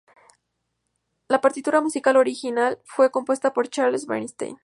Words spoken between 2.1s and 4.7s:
original fue compuesta por Charles Bernstein.